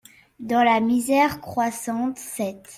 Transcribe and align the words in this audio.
Dans 0.39 0.63
la 0.63 0.79
misère 0.79 1.41
croissante 1.41 2.17
(sept. 2.17 2.65